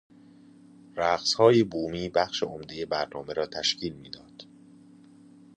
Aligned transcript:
رقصهای 0.95 1.63
بومی 1.63 2.09
بخش 2.09 2.43
عمده 2.43 2.85
برنامه 2.85 3.33
را 3.33 3.45
تشکیل 3.45 3.93
میداد. 3.93 4.43